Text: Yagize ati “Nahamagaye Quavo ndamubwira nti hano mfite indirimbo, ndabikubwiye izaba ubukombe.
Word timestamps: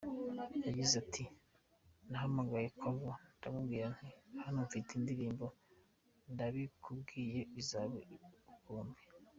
Yagize 0.65 0.93
ati 1.03 1.23
“Nahamagaye 2.09 2.67
Quavo 2.77 3.11
ndamubwira 3.37 3.85
nti 3.95 4.09
hano 4.43 4.59
mfite 4.67 4.89
indirimbo, 4.93 5.45
ndabikubwiye 6.33 7.39
izaba 7.61 7.95
ubukombe. 8.51 8.99